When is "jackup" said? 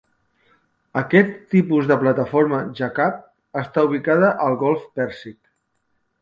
2.79-3.21